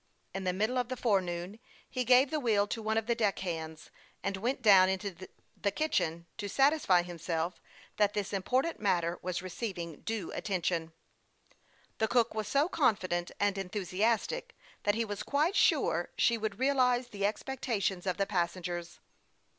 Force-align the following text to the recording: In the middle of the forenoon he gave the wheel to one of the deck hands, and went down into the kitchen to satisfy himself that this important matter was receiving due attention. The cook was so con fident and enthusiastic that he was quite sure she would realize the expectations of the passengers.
In 0.33 0.45
the 0.45 0.51
middle 0.51 0.79
of 0.79 0.87
the 0.89 0.97
forenoon 0.97 1.59
he 1.87 2.03
gave 2.03 2.31
the 2.31 2.39
wheel 2.39 2.65
to 2.65 2.81
one 2.81 2.97
of 2.97 3.05
the 3.05 3.13
deck 3.13 3.37
hands, 3.37 3.91
and 4.23 4.35
went 4.35 4.63
down 4.63 4.89
into 4.89 5.15
the 5.55 5.69
kitchen 5.71 6.25
to 6.39 6.49
satisfy 6.49 7.03
himself 7.03 7.61
that 7.97 8.15
this 8.15 8.33
important 8.33 8.79
matter 8.79 9.19
was 9.21 9.43
receiving 9.43 9.97
due 10.01 10.31
attention. 10.31 10.91
The 11.99 12.07
cook 12.07 12.33
was 12.33 12.47
so 12.47 12.67
con 12.67 12.97
fident 12.97 13.29
and 13.39 13.59
enthusiastic 13.59 14.57
that 14.85 14.95
he 14.95 15.05
was 15.05 15.21
quite 15.21 15.55
sure 15.55 16.09
she 16.17 16.35
would 16.35 16.57
realize 16.57 17.09
the 17.09 17.27
expectations 17.27 18.07
of 18.07 18.17
the 18.17 18.25
passengers. 18.25 18.99